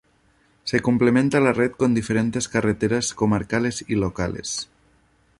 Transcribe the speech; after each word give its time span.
Se 0.63 0.79
complementa 0.79 1.39
la 1.39 1.53
red 1.53 1.73
con 1.73 1.93
diferentes 1.93 2.47
carreteras 2.49 3.13
comarcales 3.13 3.85
y 3.87 3.93
locales. 3.93 4.67